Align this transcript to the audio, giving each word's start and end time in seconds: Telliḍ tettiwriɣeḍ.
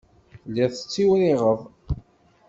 Telliḍ 0.41 0.69
tettiwriɣeḍ. 0.73 1.59